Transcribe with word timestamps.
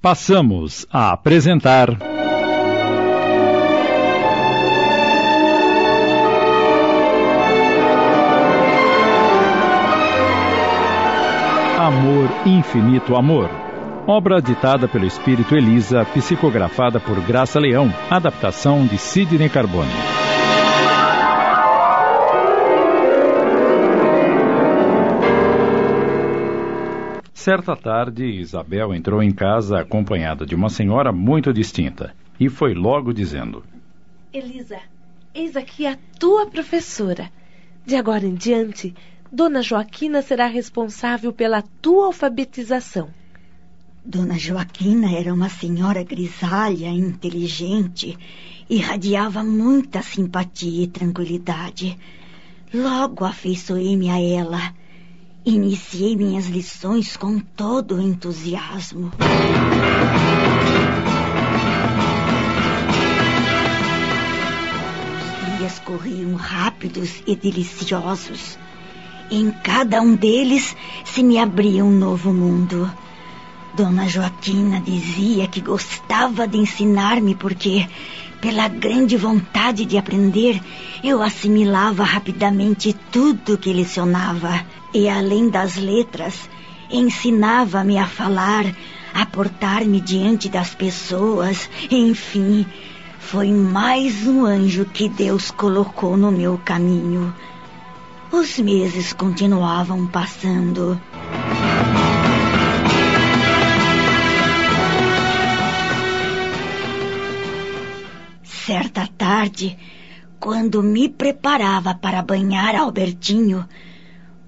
Passamos 0.00 0.86
a 0.90 1.12
apresentar. 1.12 1.88
Amor, 11.78 12.28
Infinito 12.44 13.16
Amor. 13.16 13.50
Obra 14.06 14.40
ditada 14.40 14.86
pelo 14.86 15.04
Espírito 15.04 15.54
Elisa, 15.56 16.04
psicografada 16.06 17.00
por 17.00 17.20
Graça 17.20 17.58
Leão, 17.58 17.92
adaptação 18.10 18.86
de 18.86 18.98
Sidney 18.98 19.48
Carbone. 19.48 20.15
Certa 27.46 27.76
tarde, 27.76 28.24
Isabel 28.24 28.92
entrou 28.92 29.22
em 29.22 29.30
casa 29.30 29.78
acompanhada 29.78 30.44
de 30.44 30.56
uma 30.56 30.68
senhora 30.68 31.12
muito 31.12 31.52
distinta 31.52 32.12
e 32.40 32.48
foi 32.48 32.74
logo 32.74 33.12
dizendo: 33.12 33.62
Elisa, 34.32 34.80
eis 35.32 35.56
aqui 35.56 35.86
a 35.86 35.96
tua 36.18 36.46
professora. 36.46 37.30
De 37.86 37.94
agora 37.94 38.26
em 38.26 38.34
diante, 38.34 38.92
Dona 39.30 39.62
Joaquina 39.62 40.22
será 40.22 40.48
responsável 40.48 41.32
pela 41.32 41.62
tua 41.80 42.06
alfabetização. 42.06 43.10
Dona 44.04 44.36
Joaquina 44.36 45.12
era 45.12 45.32
uma 45.32 45.48
senhora 45.48 46.02
grisalha, 46.02 46.88
inteligente, 46.88 48.18
irradiava 48.68 49.44
muita 49.44 50.02
simpatia 50.02 50.82
e 50.82 50.88
tranquilidade. 50.88 51.96
Logo 52.74 53.24
afeiçoei-me 53.24 54.10
a 54.10 54.20
ela 54.20 54.74
Iniciei 55.48 56.16
minhas 56.16 56.46
lições 56.46 57.16
com 57.16 57.38
todo 57.38 57.94
o 57.94 58.02
entusiasmo. 58.02 59.12
Os 65.46 65.58
dias 65.58 65.78
corriam 65.78 66.34
rápidos 66.34 67.22
e 67.28 67.36
deliciosos. 67.36 68.58
Em 69.30 69.52
cada 69.52 70.02
um 70.02 70.16
deles 70.16 70.74
se 71.04 71.22
me 71.22 71.38
abria 71.38 71.84
um 71.84 71.92
novo 71.92 72.32
mundo. 72.32 72.90
Dona 73.76 74.08
Joaquina 74.08 74.80
dizia 74.80 75.46
que 75.46 75.60
gostava 75.60 76.48
de 76.48 76.58
ensinar-me 76.58 77.36
porque, 77.36 77.86
pela 78.46 78.68
grande 78.68 79.16
vontade 79.16 79.84
de 79.84 79.98
aprender, 79.98 80.62
eu 81.02 81.20
assimilava 81.20 82.04
rapidamente 82.04 82.94
tudo 83.10 83.58
que 83.58 83.72
lecionava 83.72 84.64
e, 84.94 85.08
além 85.08 85.50
das 85.50 85.74
letras, 85.74 86.48
ensinava-me 86.88 87.98
a 87.98 88.06
falar, 88.06 88.64
a 89.12 89.26
portar-me 89.26 90.00
diante 90.00 90.48
das 90.48 90.72
pessoas, 90.76 91.68
enfim, 91.90 92.64
foi 93.18 93.50
mais 93.50 94.24
um 94.28 94.46
anjo 94.46 94.84
que 94.84 95.08
Deus 95.08 95.50
colocou 95.50 96.16
no 96.16 96.30
meu 96.30 96.56
caminho. 96.56 97.34
Os 98.30 98.60
meses 98.60 99.12
continuavam 99.12 100.06
passando. 100.06 101.00
Certa 108.66 109.06
tarde, 109.06 109.78
quando 110.40 110.82
me 110.82 111.08
preparava 111.08 111.94
para 111.94 112.20
banhar 112.20 112.74
Albertinho, 112.74 113.66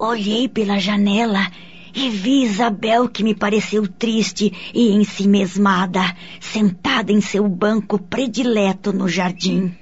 Olhei 0.00 0.48
pela 0.48 0.78
janela 0.78 1.50
e 1.92 2.08
vi 2.08 2.44
Isabel 2.44 3.08
que 3.08 3.24
me 3.24 3.34
pareceu 3.34 3.88
triste 3.88 4.52
e 4.72 4.92
ensimesmada, 4.92 6.16
sentada 6.40 7.10
em 7.10 7.20
seu 7.20 7.48
banco 7.48 7.98
predileto 7.98 8.92
no 8.92 9.08
jardim. 9.08 9.74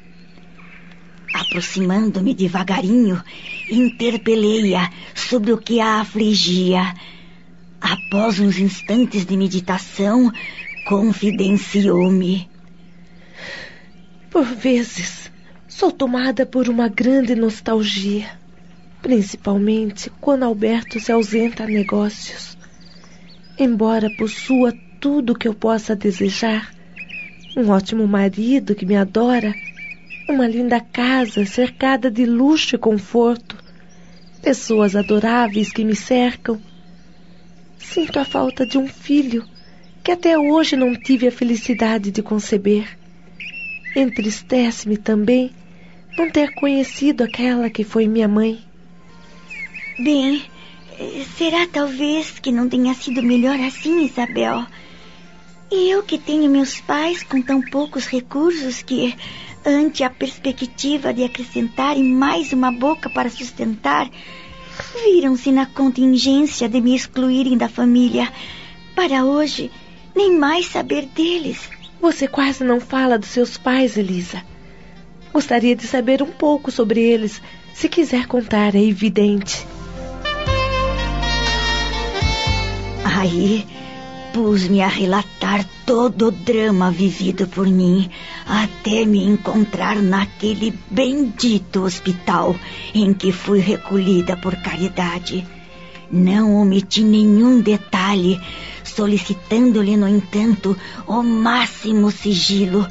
Aproximando-me 1.34 2.32
devagarinho, 2.32 3.22
interpelei-a 3.70 4.90
sobre 5.14 5.52
o 5.52 5.58
que 5.58 5.80
a 5.80 6.00
afligia. 6.00 6.94
Após 7.78 8.40
uns 8.40 8.58
instantes 8.58 9.26
de 9.26 9.36
meditação, 9.36 10.32
confidenciou-me. 10.86 12.48
Por 14.36 14.44
vezes, 14.44 15.32
sou 15.66 15.90
tomada 15.90 16.44
por 16.44 16.68
uma 16.68 16.90
grande 16.90 17.34
nostalgia 17.34 18.30
principalmente 19.00 20.12
quando 20.20 20.42
Alberto 20.42 21.00
se 21.00 21.10
ausenta 21.10 21.64
a 21.64 21.66
negócios. 21.66 22.54
Embora 23.58 24.14
possua 24.18 24.74
tudo 25.00 25.32
o 25.32 25.34
que 25.34 25.48
eu 25.48 25.54
possa 25.54 25.96
desejar, 25.96 26.70
um 27.56 27.70
ótimo 27.70 28.06
marido 28.06 28.74
que 28.74 28.84
me 28.84 28.94
adora, 28.94 29.54
uma 30.28 30.46
linda 30.46 30.80
casa 30.80 31.46
cercada 31.46 32.10
de 32.10 32.26
luxo 32.26 32.76
e 32.76 32.78
conforto, 32.78 33.56
pessoas 34.42 34.94
adoráveis 34.94 35.72
que 35.72 35.82
me 35.82 35.96
cercam, 35.96 36.60
sinto 37.78 38.18
a 38.18 38.24
falta 38.26 38.66
de 38.66 38.76
um 38.76 38.86
filho 38.86 39.48
que 40.04 40.12
até 40.12 40.38
hoje 40.38 40.76
não 40.76 40.94
tive 40.94 41.26
a 41.26 41.32
felicidade 41.32 42.10
de 42.10 42.22
conceber. 42.22 43.05
Entristece-me 43.96 44.98
também 44.98 45.50
não 46.18 46.30
ter 46.30 46.52
conhecido 46.52 47.24
aquela 47.24 47.70
que 47.70 47.82
foi 47.82 48.06
minha 48.06 48.28
mãe. 48.28 48.62
Bem, 49.98 50.44
será 51.38 51.66
talvez 51.66 52.38
que 52.38 52.52
não 52.52 52.68
tenha 52.68 52.92
sido 52.92 53.22
melhor 53.22 53.58
assim, 53.58 54.04
Isabel? 54.04 54.66
Eu 55.70 56.02
que 56.02 56.18
tenho 56.18 56.50
meus 56.50 56.78
pais 56.78 57.22
com 57.22 57.40
tão 57.40 57.62
poucos 57.62 58.04
recursos 58.06 58.82
que, 58.82 59.14
ante 59.64 60.04
a 60.04 60.10
perspectiva 60.10 61.14
de 61.14 61.24
acrescentarem 61.24 62.04
mais 62.04 62.52
uma 62.52 62.70
boca 62.70 63.08
para 63.08 63.30
sustentar, 63.30 64.10
viram-se 65.06 65.50
na 65.50 65.64
contingência 65.64 66.68
de 66.68 66.82
me 66.82 66.94
excluírem 66.94 67.56
da 67.56 67.66
família. 67.70 68.30
Para 68.94 69.24
hoje, 69.24 69.70
nem 70.14 70.38
mais 70.38 70.66
saber 70.66 71.06
deles. 71.06 71.58
Você 72.00 72.28
quase 72.28 72.62
não 72.62 72.80
fala 72.80 73.18
dos 73.18 73.28
seus 73.28 73.56
pais, 73.56 73.96
Elisa. 73.96 74.42
Gostaria 75.32 75.74
de 75.76 75.86
saber 75.86 76.22
um 76.22 76.30
pouco 76.30 76.70
sobre 76.70 77.00
eles. 77.00 77.42
Se 77.74 77.88
quiser 77.88 78.26
contar, 78.26 78.74
é 78.74 78.82
evidente. 78.82 79.66
Aí 83.04 83.66
pus-me 84.32 84.82
a 84.82 84.88
relatar 84.88 85.64
todo 85.86 86.28
o 86.28 86.30
drama 86.30 86.90
vivido 86.90 87.46
por 87.46 87.66
mim, 87.66 88.10
até 88.46 89.04
me 89.06 89.24
encontrar 89.24 89.96
naquele 89.96 90.78
bendito 90.90 91.82
hospital 91.82 92.54
em 92.94 93.14
que 93.14 93.32
fui 93.32 93.60
recolhida 93.60 94.36
por 94.36 94.54
caridade. 94.56 95.46
Não 96.10 96.54
omiti 96.54 97.02
nenhum 97.02 97.60
detalhe, 97.60 98.38
solicitando-lhe, 98.96 99.96
no 99.96 100.08
entanto, 100.08 100.76
o 101.06 101.22
máximo 101.22 102.10
sigilo, 102.10 102.88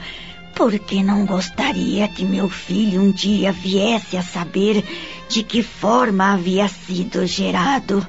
porque 0.56 1.02
não 1.02 1.26
gostaria 1.26 2.08
que 2.08 2.24
meu 2.24 2.48
filho 2.48 3.02
um 3.02 3.12
dia 3.12 3.52
viesse 3.52 4.16
a 4.16 4.22
saber 4.22 4.86
de 5.28 5.44
que 5.44 5.64
forma 5.64 6.34
havia 6.34 6.68
sido 6.68 7.26
gerado. 7.26 8.06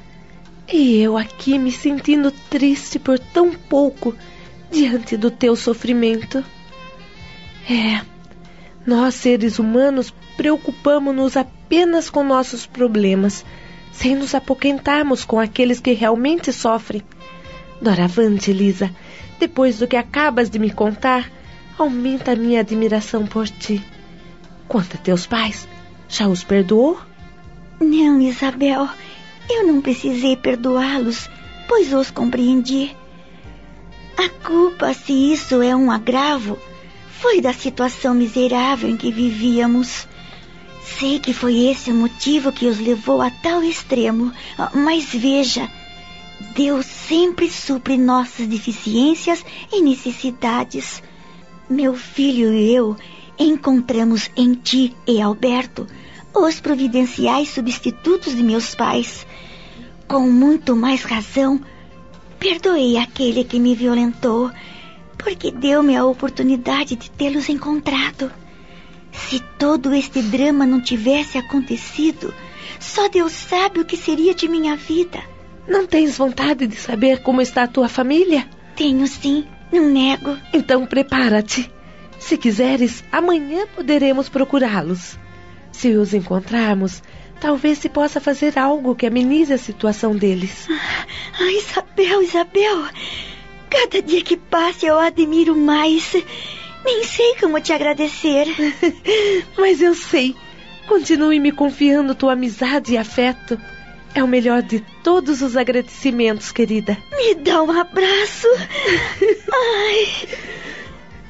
E 0.71 1.01
eu 1.01 1.17
aqui 1.17 1.57
me 1.57 1.71
sentindo 1.71 2.31
triste 2.49 2.99
por 2.99 3.17
tão 3.17 3.51
pouco 3.51 4.13
diante 4.71 5.17
do 5.17 5.31
teu 5.31 5.55
sofrimento. 5.55 6.43
É, 7.69 8.01
nós 8.85 9.15
seres 9.15 9.59
humanos 9.59 10.13
preocupamos-nos 10.37 11.35
apenas 11.35 12.09
com 12.09 12.23
nossos 12.23 12.65
problemas, 12.65 13.43
sem 13.91 14.15
nos 14.15 14.35
apoquentarmos 14.35 15.25
com 15.25 15.39
aqueles 15.39 15.79
que 15.79 15.93
realmente 15.93 16.53
sofrem. 16.53 17.01
Doravante, 17.81 18.51
Lisa, 18.51 18.91
depois 19.39 19.79
do 19.79 19.87
que 19.87 19.95
acabas 19.95 20.49
de 20.49 20.57
me 20.57 20.71
contar, 20.71 21.29
aumenta 21.77 22.31
a 22.31 22.35
minha 22.35 22.61
admiração 22.61 23.25
por 23.25 23.47
ti. 23.47 23.83
Quanto 24.67 24.95
a 24.95 24.99
teus 24.99 25.25
pais, 25.25 25.67
já 26.09 26.27
os 26.27 26.43
perdoou? 26.43 26.99
Não, 27.79 28.19
Isabel. 28.19 28.89
Eu 29.49 29.65
não 29.65 29.81
precisei 29.81 30.35
perdoá-los, 30.35 31.29
pois 31.67 31.93
os 31.93 32.11
compreendi. 32.11 32.95
A 34.17 34.29
culpa, 34.45 34.93
se 34.93 35.31
isso 35.31 35.61
é 35.61 35.75
um 35.75 35.91
agravo, 35.91 36.57
foi 37.19 37.39
da 37.39 37.53
situação 37.53 38.13
miserável 38.13 38.89
em 38.89 38.97
que 38.97 39.11
vivíamos. 39.11 40.07
Sei 40.83 41.19
que 41.19 41.33
foi 41.33 41.67
esse 41.67 41.91
o 41.91 41.95
motivo 41.95 42.51
que 42.51 42.65
os 42.65 42.79
levou 42.79 43.21
a 43.21 43.29
tal 43.29 43.63
extremo, 43.63 44.33
mas 44.73 45.05
veja, 45.13 45.69
Deus 46.55 46.85
sempre 46.85 47.49
supre 47.49 47.97
nossas 47.97 48.47
deficiências 48.47 49.43
e 49.71 49.81
necessidades. 49.81 51.01
Meu 51.69 51.95
filho 51.95 52.53
e 52.53 52.73
eu 52.73 52.95
encontramos 53.37 54.29
em 54.35 54.53
ti 54.53 54.95
e 55.07 55.21
Alberto 55.21 55.87
os 56.33 56.59
providenciais 56.59 57.49
substitutos 57.49 58.35
de 58.35 58.43
meus 58.43 58.75
pais. 58.75 59.25
Com 60.07 60.29
muito 60.29 60.75
mais 60.75 61.03
razão, 61.03 61.59
Perdoei 62.39 62.97
aquele 62.97 63.43
que 63.43 63.59
me 63.59 63.73
violentou, 63.73 64.51
porque 65.17 65.51
deu-me 65.51 65.95
a 65.95 66.05
oportunidade 66.05 66.95
de 66.95 67.09
tê-los 67.09 67.49
encontrado. 67.49 68.31
Se 69.11 69.39
todo 69.57 69.93
este 69.93 70.21
drama 70.21 70.65
não 70.65 70.79
tivesse 70.79 71.37
acontecido, 71.37 72.31
só 72.79 73.09
Deus 73.09 73.31
sabe 73.31 73.79
o 73.79 73.85
que 73.85 73.97
seria 73.97 74.35
de 74.35 74.47
minha 74.47 74.75
vida. 74.75 75.23
Não 75.67 75.85
tens 75.85 76.17
vontade 76.17 76.65
de 76.65 76.75
saber 76.75 77.21
como 77.21 77.41
está 77.41 77.63
a 77.63 77.67
tua 77.67 77.89
família? 77.89 78.47
Tenho 78.75 79.05
sim, 79.07 79.45
não 79.71 79.89
nego. 79.89 80.37
Então 80.53 80.85
prepara-te. 80.85 81.71
Se 82.19 82.37
quiseres, 82.37 83.03
amanhã 83.11 83.67
poderemos 83.75 84.29
procurá-los. 84.29 85.17
Se 85.71 85.89
os 85.95 86.13
encontrarmos, 86.13 87.03
talvez 87.39 87.77
se 87.77 87.89
possa 87.89 88.19
fazer 88.19 88.57
algo 88.57 88.95
que 88.95 89.05
amenize 89.05 89.53
a 89.53 89.57
situação 89.57 90.15
deles. 90.15 90.67
Ah, 91.39 91.51
Isabel, 91.51 92.21
Isabel. 92.23 92.85
Cada 93.69 94.01
dia 94.01 94.23
que 94.23 94.37
passa 94.37 94.85
eu 94.85 94.97
admiro 94.97 95.55
mais. 95.55 96.15
Nem 96.85 97.03
sei 97.03 97.35
como 97.35 97.59
te 97.59 97.73
agradecer. 97.73 98.47
Mas 99.57 99.81
eu 99.81 99.93
sei. 99.93 100.35
Continue 100.87 101.39
me 101.39 101.51
confiando 101.51 102.15
tua 102.15 102.33
amizade 102.33 102.93
e 102.93 102.97
afeto. 102.97 103.59
É 104.13 104.23
o 104.23 104.27
melhor 104.27 104.61
de 104.61 104.79
todos 105.03 105.41
os 105.41 105.55
agradecimentos, 105.55 106.51
querida. 106.51 106.97
Me 107.11 107.35
dá 107.35 107.61
um 107.61 107.71
abraço. 107.71 108.47
Ai. 109.53 110.27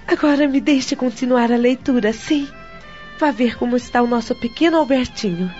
Agora 0.08 0.48
me 0.48 0.62
deixe 0.62 0.96
continuar 0.96 1.52
a 1.52 1.58
leitura, 1.58 2.14
sim. 2.14 2.48
Vá 3.20 3.32
ver 3.32 3.58
como 3.58 3.76
está 3.76 4.02
o 4.02 4.08
nosso 4.08 4.34
pequeno 4.36 4.78
Albertinho. 4.78 5.52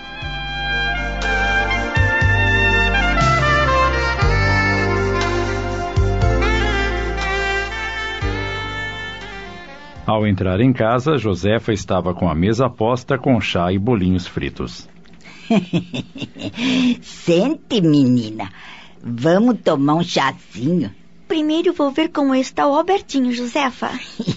Ao 10.08 10.26
entrar 10.26 10.58
em 10.62 10.72
casa, 10.72 11.18
Josefa 11.18 11.70
estava 11.70 12.14
com 12.14 12.30
a 12.30 12.34
mesa 12.34 12.70
posta 12.70 13.18
com 13.18 13.38
chá 13.38 13.70
e 13.70 13.78
bolinhos 13.78 14.26
fritos. 14.26 14.88
Sente, 17.02 17.80
menina. 17.80 18.50
Vamos 19.02 19.60
tomar 19.62 19.94
um 19.94 20.02
chazinho. 20.02 20.92
Primeiro 21.28 21.74
vou 21.74 21.90
ver 21.90 22.08
como 22.08 22.34
está 22.34 22.66
o 22.66 22.74
Albertinho, 22.74 23.32
Josefa. 23.32 23.90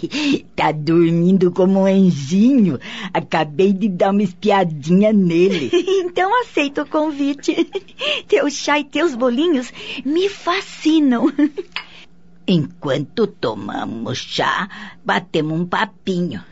tá 0.56 0.74
dormindo 0.74 1.50
como 1.50 1.80
um 1.80 1.86
anjinho. 1.86 2.78
Acabei 3.13 3.72
de 3.72 3.88
dar 3.88 4.12
uma 4.12 4.24
espiadinha 4.24 5.13
nele. 5.13 5.72
então 6.04 6.42
aceito 6.42 6.81
o 6.81 6.86
convite. 6.86 7.56
Teu 8.28 8.50
chá 8.50 8.78
e 8.78 8.84
teus 8.84 9.16
bolinhos 9.16 9.72
me 10.04 10.28
fascinam. 10.28 11.31
Enquanto 12.46 13.25
tomamos 13.25 14.18
chá, 14.18 14.68
batemos 15.06 15.62
um 15.62 15.66
papinho. 15.66 16.44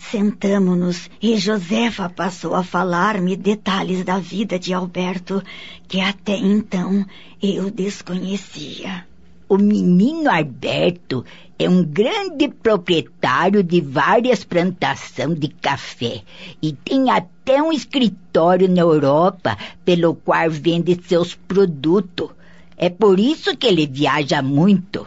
Sentamos-nos 0.00 1.10
e 1.22 1.36
Josefa 1.36 2.08
passou 2.08 2.54
a 2.54 2.64
falar-me 2.64 3.36
detalhes 3.36 4.02
da 4.02 4.18
vida 4.18 4.58
de 4.58 4.72
Alberto 4.72 5.42
que 5.86 6.00
até 6.00 6.36
então 6.36 7.04
eu 7.40 7.70
desconhecia. 7.70 9.06
O 9.46 9.58
menino 9.58 10.30
Alberto 10.30 11.24
é 11.58 11.68
um 11.68 11.84
grande 11.84 12.48
proprietário 12.48 13.62
de 13.62 13.80
várias 13.80 14.42
plantações 14.42 15.38
de 15.38 15.48
café 15.48 16.22
e 16.62 16.72
tem 16.72 17.10
até 17.10 17.62
um 17.62 17.70
escritório 17.70 18.68
na 18.68 18.80
Europa 18.80 19.56
pelo 19.84 20.14
qual 20.14 20.50
vende 20.50 20.98
seus 21.06 21.34
produtos. 21.34 22.30
É 22.76 22.88
por 22.88 23.20
isso 23.20 23.54
que 23.56 23.66
ele 23.66 23.86
viaja 23.86 24.40
muito. 24.40 25.06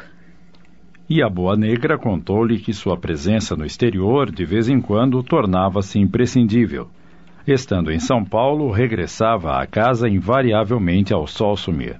E 1.10 1.22
a 1.22 1.30
Boa 1.30 1.58
Negra 1.58 1.98
contou-lhe 1.98 2.60
que 2.60 2.72
sua 2.74 2.96
presença 2.96 3.56
no 3.58 3.66
exterior 3.66 4.32
de 4.32 4.46
vez 4.46 4.70
em 4.70 4.80
quando 4.80 5.22
tornava-se 5.22 6.00
imprescindível. 6.00 6.88
Estando 7.46 7.92
em 7.92 8.00
São 8.00 8.24
Paulo, 8.24 8.72
regressava 8.72 9.60
à 9.60 9.68
casa 9.68 10.08
invariavelmente 10.08 11.14
ao 11.14 11.28
sol 11.28 11.58
sumir. 11.58 12.00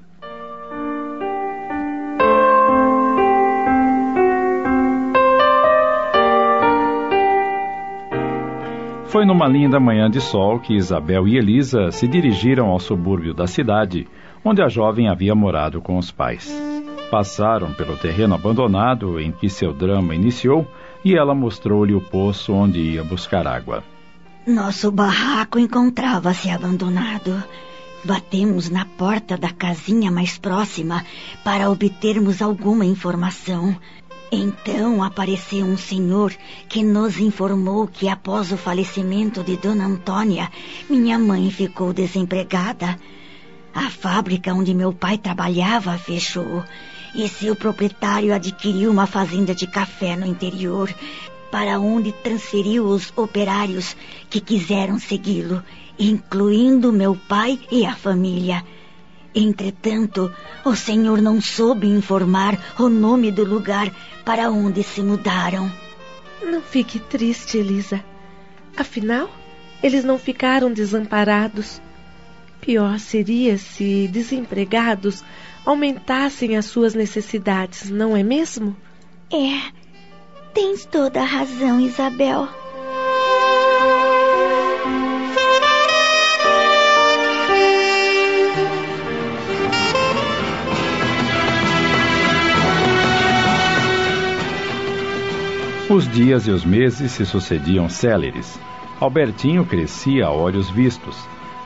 Foi 9.06 9.26
numa 9.26 9.48
linda 9.48 9.80
manhã 9.82 10.10
de 10.10 10.22
sol 10.22 10.60
que 10.60 10.74
Isabel 10.74 11.28
e 11.28 11.38
Elisa 11.38 11.92
se 11.92 12.08
dirigiram 12.08 12.68
ao 12.68 12.80
subúrbio 12.80 13.34
da 13.34 13.46
cidade, 13.46 14.08
onde 14.44 14.64
a 14.64 14.70
jovem 14.70 15.10
havia 15.10 15.36
morado 15.36 15.82
com 15.82 15.98
os 15.98 16.10
pais. 16.10 16.73
Passaram 17.14 17.72
pelo 17.72 17.96
terreno 17.96 18.34
abandonado 18.34 19.20
em 19.20 19.32
que 19.32 19.48
seu 19.48 19.72
drama 19.72 20.16
iniciou 20.16 20.68
e 21.06 21.16
ela 21.16 21.36
mostrou-lhe 21.36 21.94
o 21.94 22.02
poço 22.02 22.52
onde 22.52 22.80
ia 22.80 23.04
buscar 23.04 23.46
água. 23.46 23.84
Nosso 24.48 24.92
barraco 24.92 25.60
encontrava-se 25.60 26.50
abandonado. 26.50 27.44
Batemos 28.04 28.68
na 28.68 28.86
porta 28.86 29.38
da 29.38 29.52
casinha 29.52 30.10
mais 30.10 30.40
próxima 30.40 31.06
para 31.44 31.70
obtermos 31.70 32.42
alguma 32.42 32.84
informação. 32.84 33.78
Então 34.32 35.04
apareceu 35.04 35.68
um 35.68 35.78
senhor 35.78 36.34
que 36.68 36.84
nos 36.84 37.20
informou 37.20 37.86
que 37.88 38.10
após 38.10 38.52
o 38.52 38.58
falecimento 38.58 39.44
de 39.44 39.56
Dona 39.56 39.86
Antônia, 39.86 40.50
minha 40.90 41.20
mãe 41.20 41.52
ficou 41.52 41.94
desempregada. 41.94 42.98
A 43.72 43.92
fábrica 43.92 44.52
onde 44.52 44.74
meu 44.74 44.92
pai 44.92 45.20
trabalhava 45.20 45.96
fechou 46.00 46.64
e 47.14 47.28
seu 47.28 47.56
proprietário 47.56 48.34
adquiriu 48.34 48.92
uma 48.92 49.06
fazenda 49.06 49.54
de 49.54 49.68
café 49.68 50.16
no 50.16 50.26
interior, 50.26 50.94
para 51.52 51.80
onde 51.80 52.12
transferiu 52.12 52.86
os 52.86 53.14
operários 53.16 53.96
que 54.30 54.42
quiseram 54.42 54.98
segui-lo, 55.00 55.64
incluindo 56.00 56.92
meu 56.92 57.16
pai 57.28 57.60
e 57.72 57.86
a 57.86 57.96
família. 57.96 58.64
Entretanto, 59.36 60.32
o 60.66 60.76
senhor 60.76 61.22
não 61.22 61.40
soube 61.40 61.88
informar 61.88 62.58
o 62.80 62.90
nome 62.90 63.32
do 63.32 63.44
lugar 63.44 63.92
para 64.26 64.50
onde 64.50 64.84
se 64.84 65.02
mudaram. 65.02 65.72
Não 66.42 66.62
fique 66.62 67.00
triste, 67.00 67.58
Elisa. 67.58 68.04
Afinal, 68.76 69.30
eles 69.82 70.04
não 70.04 70.18
ficaram 70.18 70.72
desamparados. 70.72 71.82
Pior 72.62 72.98
seria 72.98 73.58
se 73.58 74.08
desempregados 74.08 75.24
aumentassem 75.66 76.58
as 76.58 76.66
suas 76.66 76.94
necessidades, 76.94 77.90
não 77.90 78.16
é 78.16 78.24
mesmo? 78.24 78.76
É, 79.32 79.72
tens 80.54 80.86
toda 80.86 81.22
a 81.22 81.26
razão, 81.26 81.80
Isabel. 81.80 82.48
Os 95.90 96.10
dias 96.10 96.48
e 96.48 96.52
os 96.52 96.66
meses 96.66 97.12
se 97.12 97.26
sucediam 97.26 97.88
céleres. 97.88 98.60
Albertinho 99.00 99.66
crescia 99.66 100.26
a 100.26 100.32
olhos 100.32 100.70
vistos 100.70 101.16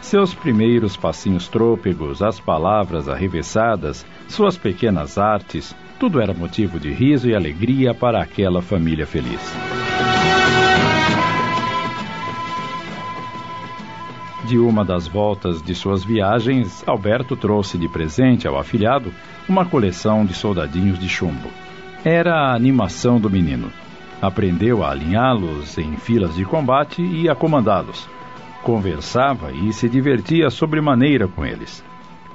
seus 0.08 0.34
primeiros 0.34 0.96
passinhos 0.96 1.50
trôpegos, 1.50 2.24
as 2.24 2.40
palavras 2.40 3.10
arremessadas, 3.10 4.06
suas 4.30 4.58
pequenas 4.58 5.18
artes, 5.18 5.76
tudo 6.00 6.22
era 6.22 6.34
motivo 6.34 6.80
de 6.80 6.90
riso 6.94 7.28
e 7.28 7.36
alegria 7.36 7.94
para 7.94 8.22
aquela 8.22 8.62
família 8.62 9.06
feliz. 9.06 9.42
De 14.46 14.58
uma 14.58 14.86
das 14.86 15.10
voltas 15.10 15.62
de 15.62 15.76
suas 15.76 16.06
viagens, 16.06 16.88
Alberto 16.88 17.36
trouxe 17.36 17.78
de 17.78 17.90
presente 17.90 18.48
ao 18.48 18.58
afilhado 18.58 19.12
uma 19.50 19.66
coleção 19.66 20.26
de 20.26 20.34
soldadinhos 20.34 20.98
de 20.98 21.10
chumbo. 21.10 21.50
Era 22.06 22.34
a 22.34 22.56
animação 22.56 23.20
do 23.20 23.30
menino. 23.30 23.70
Aprendeu 24.22 24.86
a 24.86 24.92
alinhá-los 24.92 25.78
em 25.78 25.98
filas 25.98 26.34
de 26.34 26.46
combate 26.46 27.02
e 27.02 27.28
a 27.28 27.36
comandá-los 27.36 28.08
conversava 28.68 29.54
e 29.54 29.72
se 29.72 29.88
divertia 29.88 30.50
sobremaneira 30.50 31.26
com 31.26 31.46
eles. 31.46 31.82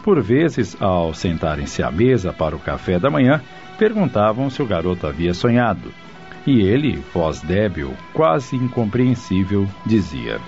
Por 0.02 0.22
vezes, 0.22 0.74
ao 0.80 1.12
sentarem-se 1.12 1.82
à 1.82 1.90
mesa 1.90 2.32
para 2.32 2.56
o 2.56 2.58
café 2.58 2.98
da 2.98 3.10
manhã, 3.10 3.42
perguntavam 3.78 4.48
se 4.48 4.62
o 4.62 4.66
garoto 4.66 5.06
havia 5.06 5.34
sonhado. 5.34 5.92
E 6.46 6.62
ele, 6.62 7.04
voz 7.12 7.42
débil, 7.42 7.92
quase 8.14 8.56
incompreensível, 8.56 9.68
dizia: 9.84 10.40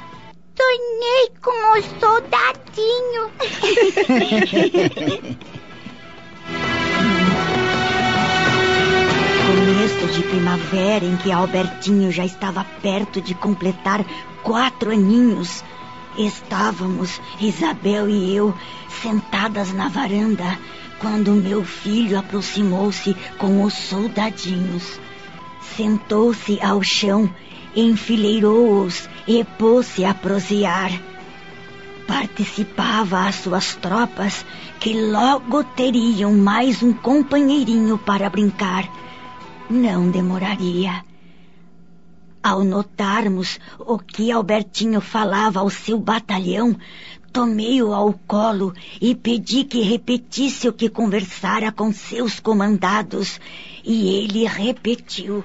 Sonhei 0.56 1.28
com 1.42 1.50
o 1.50 1.82
soldadinho. 2.00 3.28
Começo 9.74 10.06
de 10.06 10.22
primavera 10.28 11.04
em 11.04 11.16
que 11.16 11.32
Albertinho 11.32 12.12
já 12.12 12.24
estava 12.24 12.64
perto 12.80 13.20
de 13.20 13.34
completar 13.34 14.06
quatro 14.44 14.92
aninhos. 14.92 15.64
Estávamos, 16.16 17.20
Isabel 17.40 18.08
e 18.08 18.36
eu, 18.36 18.54
sentadas 19.02 19.72
na 19.72 19.88
varanda, 19.88 20.56
quando 21.00 21.32
meu 21.32 21.64
filho 21.64 22.16
aproximou-se 22.16 23.16
com 23.36 23.64
os 23.64 23.74
soldadinhos. 23.74 25.00
Sentou-se 25.76 26.62
ao 26.62 26.80
chão, 26.80 27.28
enfileirou-os 27.74 29.08
e 29.26 29.42
pôs-se 29.42 30.04
a 30.04 30.14
prosear. 30.14 30.92
Participava 32.06 33.26
às 33.26 33.34
suas 33.34 33.74
tropas 33.74 34.46
que 34.78 34.92
logo 34.92 35.64
teriam 35.64 36.32
mais 36.32 36.80
um 36.80 36.92
companheirinho 36.92 37.98
para 37.98 38.30
brincar. 38.30 38.88
Não 39.68 40.10
demoraria. 40.10 41.04
Ao 42.42 42.62
notarmos 42.62 43.58
o 43.78 43.98
que 43.98 44.30
Albertinho 44.30 45.00
falava 45.00 45.60
ao 45.60 45.70
seu 45.70 45.98
batalhão, 45.98 46.76
tomei-o 47.32 47.94
ao 47.94 48.12
colo 48.26 48.74
e 49.00 49.14
pedi 49.14 49.64
que 49.64 49.80
repetisse 49.80 50.68
o 50.68 50.72
que 50.72 50.90
conversara 50.90 51.72
com 51.72 51.90
seus 51.90 52.38
comandados. 52.38 53.40
E 53.82 54.16
ele 54.18 54.46
repetiu. 54.46 55.42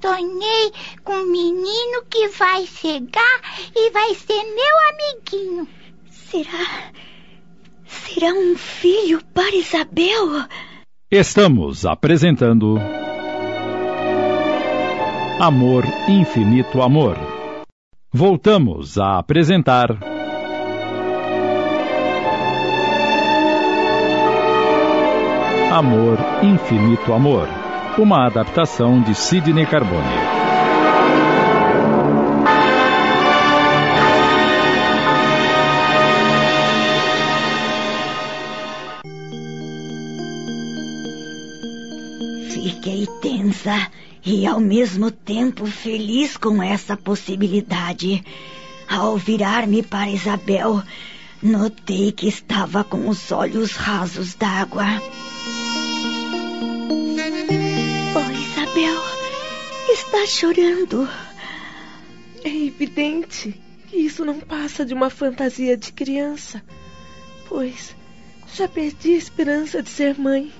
Sonhei 0.00 0.72
com 1.02 1.14
um 1.14 1.30
menino 1.32 2.04
que 2.08 2.28
vai 2.28 2.64
chegar 2.64 3.40
e 3.74 3.90
vai 3.90 4.14
ser 4.14 4.42
meu 4.44 4.76
amiguinho. 4.92 5.68
Será. 6.10 6.92
Será 7.84 8.32
um 8.32 8.56
filho 8.56 9.20
para 9.34 9.56
Isabel? 9.56 10.44
Estamos 11.10 11.84
apresentando. 11.84 12.78
Amor, 15.38 15.84
Infinito 16.08 16.80
Amor. 16.80 17.18
Voltamos 18.10 18.96
a 18.96 19.18
apresentar. 19.18 19.88
Amor, 25.70 26.18
Infinito 26.42 27.12
Amor, 27.12 27.46
uma 27.98 28.26
adaptação 28.26 29.02
de 29.02 29.14
Sidney 29.14 29.66
Carbone. 29.66 30.25
Fiquei 42.56 43.06
tensa 43.20 43.92
e 44.24 44.46
ao 44.46 44.58
mesmo 44.58 45.10
tempo 45.10 45.66
feliz 45.66 46.38
com 46.38 46.62
essa 46.62 46.96
possibilidade. 46.96 48.24
Ao 48.88 49.18
virar-me 49.18 49.82
para 49.82 50.10
Isabel, 50.10 50.82
notei 51.42 52.12
que 52.12 52.26
estava 52.26 52.82
com 52.82 53.10
os 53.10 53.30
olhos 53.30 53.72
rasos 53.72 54.34
d'água. 54.34 54.86
Isabel 58.32 59.02
está 59.92 60.26
chorando. 60.26 61.06
É 62.42 62.48
evidente 62.48 63.54
que 63.86 63.98
isso 63.98 64.24
não 64.24 64.40
passa 64.40 64.82
de 64.82 64.94
uma 64.94 65.10
fantasia 65.10 65.76
de 65.76 65.92
criança, 65.92 66.62
pois 67.50 67.94
já 68.54 68.66
perdi 68.66 69.12
a 69.12 69.18
esperança 69.18 69.82
de 69.82 69.90
ser 69.90 70.18
mãe. 70.18 70.50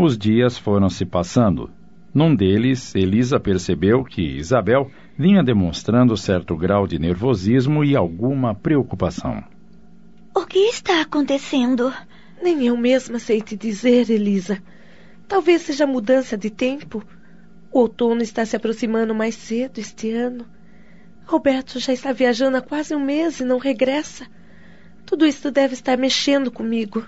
Os 0.00 0.16
dias 0.16 0.56
foram 0.56 0.88
se 0.88 1.04
passando. 1.04 1.68
Num 2.14 2.32
deles, 2.32 2.94
Elisa 2.94 3.40
percebeu 3.40 4.04
que 4.04 4.22
Isabel 4.22 4.88
vinha 5.18 5.42
demonstrando 5.42 6.16
certo 6.16 6.56
grau 6.56 6.86
de 6.86 7.00
nervosismo 7.00 7.82
e 7.82 7.96
alguma 7.96 8.54
preocupação. 8.54 9.42
O 10.32 10.46
que 10.46 10.60
está 10.60 11.00
acontecendo? 11.00 11.92
Nem 12.40 12.64
eu 12.64 12.76
mesma 12.76 13.18
sei 13.18 13.42
te 13.42 13.56
dizer, 13.56 14.08
Elisa. 14.08 14.62
Talvez 15.26 15.62
seja 15.62 15.84
mudança 15.84 16.38
de 16.38 16.48
tempo. 16.48 17.02
O 17.72 17.80
outono 17.80 18.22
está 18.22 18.46
se 18.46 18.54
aproximando 18.54 19.12
mais 19.12 19.34
cedo 19.34 19.78
este 19.78 20.12
ano. 20.12 20.46
Roberto 21.26 21.80
já 21.80 21.92
está 21.92 22.12
viajando 22.12 22.56
há 22.56 22.60
quase 22.62 22.94
um 22.94 23.04
mês 23.04 23.40
e 23.40 23.44
não 23.44 23.58
regressa. 23.58 24.28
Tudo 25.04 25.26
isso 25.26 25.50
deve 25.50 25.74
estar 25.74 25.98
mexendo 25.98 26.52
comigo. 26.52 27.04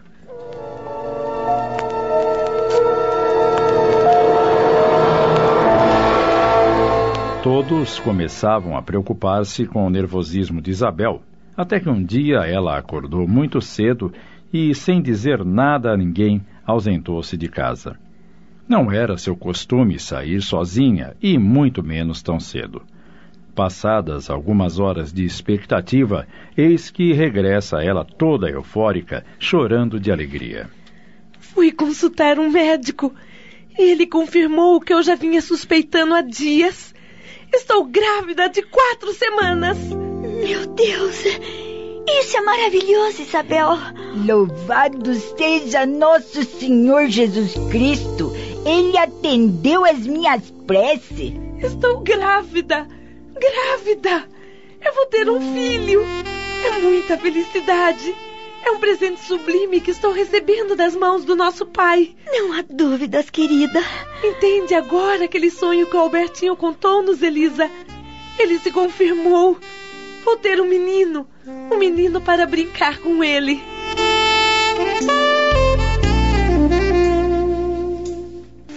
Todos 7.42 7.98
começavam 7.98 8.76
a 8.76 8.82
preocupar-se 8.82 9.64
com 9.64 9.86
o 9.86 9.90
nervosismo 9.90 10.60
de 10.60 10.70
Isabel, 10.70 11.22
até 11.56 11.80
que 11.80 11.88
um 11.88 12.04
dia 12.04 12.40
ela 12.40 12.76
acordou 12.76 13.26
muito 13.26 13.62
cedo 13.62 14.12
e, 14.52 14.74
sem 14.74 15.00
dizer 15.00 15.42
nada 15.42 15.90
a 15.90 15.96
ninguém, 15.96 16.44
ausentou-se 16.66 17.38
de 17.38 17.48
casa. 17.48 17.96
Não 18.68 18.92
era 18.92 19.16
seu 19.16 19.34
costume 19.34 19.98
sair 19.98 20.42
sozinha 20.42 21.16
e 21.22 21.38
muito 21.38 21.82
menos 21.82 22.22
tão 22.22 22.38
cedo. 22.38 22.82
Passadas 23.54 24.28
algumas 24.28 24.78
horas 24.78 25.10
de 25.10 25.24
expectativa, 25.24 26.26
eis 26.54 26.90
que 26.90 27.14
regressa 27.14 27.82
ela 27.82 28.04
toda 28.04 28.50
eufórica, 28.50 29.24
chorando 29.38 29.98
de 29.98 30.12
alegria. 30.12 30.68
Fui 31.38 31.72
consultar 31.72 32.38
um 32.38 32.50
médico. 32.50 33.14
Ele 33.78 34.06
confirmou 34.06 34.76
o 34.76 34.80
que 34.80 34.92
eu 34.92 35.02
já 35.02 35.14
vinha 35.14 35.40
suspeitando 35.40 36.14
há 36.14 36.20
dias. 36.20 36.89
Estou 37.52 37.84
grávida 37.84 38.48
de 38.48 38.62
quatro 38.62 39.12
semanas. 39.12 39.76
Meu 39.78 40.66
Deus! 40.66 41.24
Isso 42.08 42.36
é 42.36 42.40
maravilhoso, 42.40 43.22
Isabel! 43.22 43.70
Louvado 44.26 45.14
seja 45.14 45.84
nosso 45.84 46.44
Senhor 46.44 47.08
Jesus 47.08 47.54
Cristo! 47.70 48.32
Ele 48.64 48.96
atendeu 48.96 49.84
as 49.84 49.98
minhas 49.98 50.50
preces. 50.66 51.32
Estou 51.58 52.00
grávida! 52.00 52.86
Grávida! 53.34 54.28
Eu 54.80 54.94
vou 54.94 55.06
ter 55.06 55.28
um 55.28 55.40
filho! 55.54 56.02
É 56.64 56.78
muita 56.78 57.18
felicidade! 57.18 58.14
É 58.64 58.70
um 58.70 58.78
presente 58.78 59.20
sublime 59.20 59.80
que 59.80 59.90
estou 59.90 60.12
recebendo 60.12 60.76
das 60.76 60.94
mãos 60.94 61.24
do 61.24 61.34
nosso 61.34 61.64
pai. 61.64 62.14
Não 62.26 62.52
há 62.52 62.62
dúvidas, 62.68 63.30
querida. 63.30 63.82
Entende 64.22 64.74
agora 64.74 65.24
aquele 65.24 65.50
sonho 65.50 65.86
que 65.86 65.96
o 65.96 66.00
Albertinho 66.00 66.54
contou-nos, 66.56 67.22
Elisa? 67.22 67.70
Ele 68.38 68.58
se 68.58 68.70
confirmou. 68.70 69.58
Vou 70.24 70.36
ter 70.36 70.60
um 70.60 70.66
menino. 70.66 71.26
Um 71.72 71.78
menino 71.78 72.20
para 72.20 72.46
brincar 72.46 72.98
com 72.98 73.24
ele. 73.24 73.62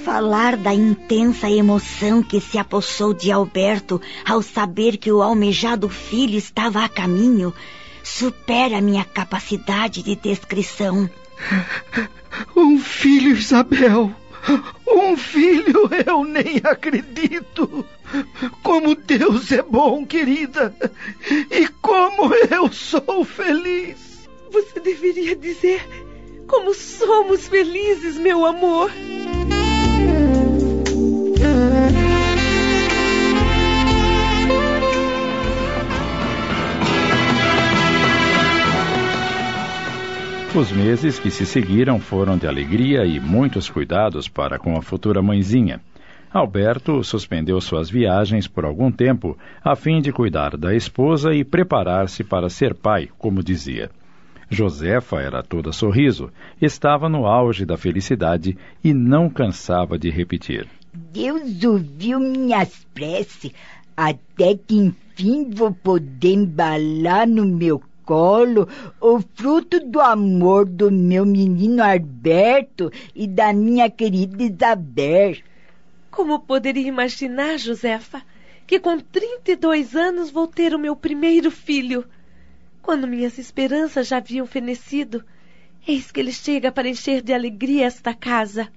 Falar 0.04 0.58
da 0.58 0.74
intensa 0.74 1.50
emoção 1.50 2.22
que 2.22 2.40
se 2.40 2.58
apossou 2.58 3.14
de 3.14 3.32
Alberto 3.32 4.02
ao 4.26 4.42
saber 4.42 4.98
que 4.98 5.12
o 5.12 5.22
almejado 5.22 5.90
filho 5.90 6.38
estava 6.38 6.84
a 6.84 6.90
caminho 6.90 7.54
supera 8.04 8.82
minha 8.82 9.06
capacidade 9.06 10.04
de 10.04 10.16
descrição. 10.16 11.10
Um 12.56 12.80
filho, 12.80 13.32
Isabel! 13.32 14.12
Um 14.88 15.16
filho, 15.16 15.90
eu 16.06 16.24
nem 16.24 16.60
acredito. 16.64 17.86
Como 18.62 18.96
Deus 18.96 19.52
é 19.52 19.62
bom, 19.62 20.06
querida. 20.06 20.76
E 21.52 21.68
como 21.82 22.34
eu 22.34 22.72
sou 22.72 23.24
feliz. 23.24 24.28
Você 24.52 24.80
deveria 24.80 25.36
dizer 25.36 25.88
como 26.48 26.74
somos 26.74 27.48
felizes, 27.48 28.18
meu 28.18 28.46
amor. 28.46 28.92
Os 40.56 40.72
meses 40.72 41.18
que 41.18 41.32
se 41.32 41.48
seguiram 41.48 42.00
foram 42.00 42.38
de 42.38 42.46
alegria 42.46 43.04
e 43.08 43.20
muitos 43.20 43.72
cuidados 43.72 44.28
para 44.28 44.60
com 44.60 44.78
a 44.78 44.84
futura 44.84 45.20
mãezinha. 45.20 45.82
Alberto 46.32 47.04
suspendeu 47.04 47.60
suas 47.60 47.90
viagens 47.90 48.48
por 48.48 48.64
algum 48.64 48.92
tempo 48.92 49.36
a 49.64 49.76
fim 49.76 50.00
de 50.00 50.12
cuidar 50.12 50.56
da 50.56 50.76
esposa 50.76 51.34
e 51.34 51.44
preparar-se 51.44 52.24
para 52.24 52.52
ser 52.52 52.76
pai, 52.76 53.10
como 53.18 53.42
dizia. 53.42 53.90
Josefa 54.48 55.20
era 55.20 55.42
toda 55.42 55.72
sorriso, 55.72 56.30
estava 56.62 57.10
no 57.10 57.26
auge 57.26 57.66
da 57.66 57.76
felicidade 57.76 58.56
e 58.84 58.94
não 58.94 59.32
cansava 59.32 59.98
de 59.98 60.12
repetir: 60.12 60.68
Deus 60.94 61.64
ouviu 61.64 62.20
minhas 62.20 62.86
preces, 62.94 63.52
até 63.98 64.56
que 64.56 64.76
enfim 64.76 65.50
vou 65.50 65.74
poder 65.74 66.34
embalar 66.34 67.28
no 67.28 67.44
meu 67.44 67.82
colo 68.06 68.68
o 69.00 69.20
fruto 69.36 69.80
do 69.80 70.00
amor 70.00 70.66
do 70.66 70.92
meu 70.92 71.26
menino 71.26 71.84
Alberto 71.84 72.92
e 73.16 73.28
da 73.28 73.54
minha 73.54 73.90
querida 73.90 74.44
Isabel. 74.44 75.38
Como 76.12 76.40
poderia 76.40 76.88
imaginar, 76.88 77.58
Josefa, 77.58 78.22
que 78.68 78.80
com 78.80 79.00
32 79.00 79.96
anos 79.96 80.30
vou 80.30 80.48
ter 80.48 80.74
o 80.76 80.80
meu 80.80 80.96
primeiro 80.96 81.50
filho. 81.50 82.06
Quando 82.82 83.08
minhas 83.08 83.38
esperanças 83.38 84.08
já 84.08 84.18
haviam 84.18 84.46
fenecido, 84.46 85.24
eis 85.88 86.12
que 86.12 86.20
ele 86.20 86.32
chega 86.32 86.72
para 86.72 86.90
encher 86.90 87.22
de 87.22 87.34
alegria 87.34 87.86
esta 87.86 88.14
casa. 88.14 88.70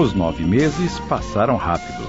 Os 0.00 0.14
nove 0.14 0.44
meses 0.44 0.98
passaram 1.00 1.56
rápido. 1.56 2.08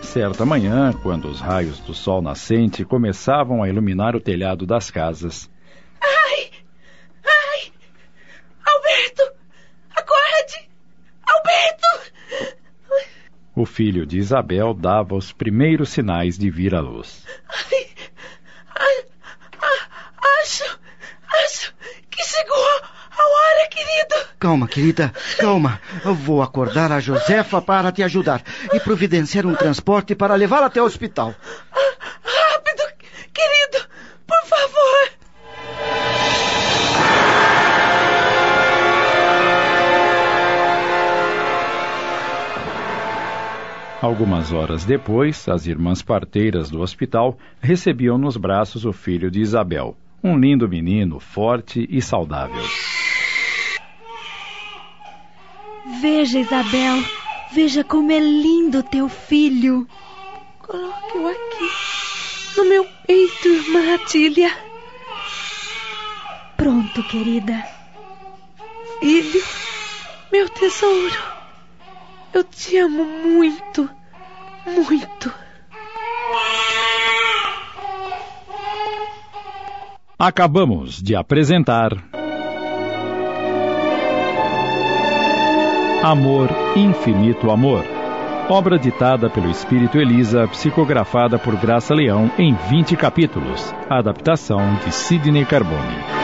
Certa 0.00 0.46
manhã, 0.46 0.92
quando 0.92 1.26
os 1.26 1.40
raios 1.40 1.80
do 1.80 1.92
sol 1.92 2.22
nascente 2.22 2.84
começavam 2.84 3.64
a 3.64 3.68
iluminar 3.68 4.14
o 4.14 4.20
telhado 4.20 4.64
das 4.64 4.92
casas. 4.92 5.50
Ai! 6.00 6.50
Ai! 7.24 7.72
Alberto! 8.64 9.22
Acorde! 9.90 10.70
Alberto! 11.26 12.12
O 13.56 13.66
filho 13.66 14.06
de 14.06 14.18
Isabel 14.18 14.72
dava 14.72 15.16
os 15.16 15.32
primeiros 15.32 15.88
sinais 15.88 16.38
de 16.38 16.48
vir 16.48 16.76
à 16.76 16.80
luz. 16.80 17.26
Ai! 17.48 17.90
Ai! 18.76 19.04
Ah, 19.60 19.88
acho! 20.42 20.78
Acho 21.42 21.74
que 22.08 22.22
chegou 22.22 22.56
a 22.56 23.20
hora, 23.20 23.68
querido! 23.68 24.31
Calma, 24.42 24.66
querida, 24.66 25.12
calma. 25.38 25.80
Eu 26.04 26.16
vou 26.16 26.42
acordar 26.42 26.90
a 26.90 26.98
Josefa 26.98 27.62
para 27.62 27.92
te 27.92 28.02
ajudar 28.02 28.42
e 28.74 28.80
providenciar 28.80 29.46
um 29.46 29.54
transporte 29.54 30.16
para 30.16 30.34
levá-la 30.34 30.66
até 30.66 30.82
o 30.82 30.84
hospital. 30.84 31.32
Rápido, 31.70 32.82
querido, 33.32 33.88
por 34.26 34.44
favor. 34.48 35.10
Algumas 44.00 44.52
horas 44.52 44.84
depois, 44.84 45.48
as 45.48 45.68
irmãs 45.68 46.02
parteiras 46.02 46.68
do 46.68 46.80
hospital 46.80 47.38
recebiam 47.60 48.18
nos 48.18 48.36
braços 48.36 48.84
o 48.84 48.92
filho 48.92 49.30
de 49.30 49.38
Isabel, 49.38 49.96
um 50.20 50.36
lindo 50.36 50.68
menino, 50.68 51.20
forte 51.20 51.86
e 51.88 52.02
saudável. 52.02 52.64
Veja, 55.84 56.38
Isabel, 56.38 57.02
veja 57.52 57.82
como 57.82 58.12
é 58.12 58.18
lindo 58.20 58.82
teu 58.82 59.08
filho. 59.08 59.86
Coloque-o 60.58 61.28
aqui, 61.28 62.56
no 62.56 62.64
meu 62.64 62.86
peito, 63.06 63.48
irmã 63.48 63.94
Atília. 63.94 64.50
Pronto, 66.56 67.02
querida. 67.04 67.66
Filho, 69.00 69.42
meu 70.30 70.48
tesouro, 70.48 71.18
eu 72.32 72.44
te 72.44 72.78
amo 72.78 73.04
muito, 73.04 73.90
muito. 74.64 75.32
Acabamos 80.16 81.02
de 81.02 81.16
apresentar. 81.16 82.11
Amor, 86.02 86.50
Infinito 86.74 87.48
Amor. 87.48 87.84
Obra 88.48 88.76
ditada 88.76 89.30
pelo 89.30 89.48
Espírito 89.48 89.98
Elisa, 89.98 90.48
psicografada 90.48 91.38
por 91.38 91.54
Graça 91.54 91.94
Leão 91.94 92.28
em 92.36 92.52
20 92.68 92.96
capítulos. 92.96 93.72
Adaptação 93.88 94.74
de 94.84 94.92
Sidney 94.92 95.44
Carbone. 95.44 96.21